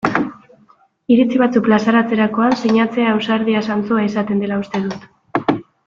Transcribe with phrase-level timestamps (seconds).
[1.15, 5.07] Iritzi batzuk plazaratzerakoan sinatzea ausardia zantzua izaten dela uste dut.